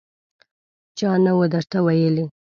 [0.97, 2.25] _چا نه و درته ويلي!